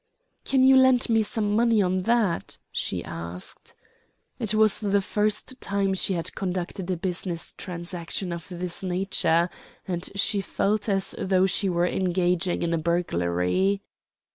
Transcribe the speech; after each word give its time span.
"Can 0.45 0.63
you 0.63 0.77
lend 0.77 1.11
me 1.11 1.21
some 1.21 1.55
money 1.55 1.79
on 1.79 2.01
that?" 2.09 2.57
she 2.71 3.03
asked. 3.05 3.75
It 4.39 4.55
was 4.55 4.79
the 4.79 4.99
first 4.99 5.61
time 5.61 5.93
she 5.93 6.13
had 6.15 6.33
conducted 6.33 6.89
a 6.89 6.97
business 6.97 7.53
transaction 7.55 8.31
of 8.33 8.47
this 8.49 8.81
nature, 8.81 9.47
and 9.87 10.09
she 10.15 10.41
felt 10.41 10.89
as 10.89 11.13
though 11.19 11.45
she 11.45 11.69
were 11.69 11.85
engaging 11.85 12.63
in 12.63 12.73
a 12.73 12.79
burglary. 12.79 13.83